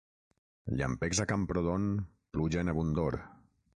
[0.79, 1.85] Llampecs a Camprodon,
[2.37, 3.19] pluja en abundor.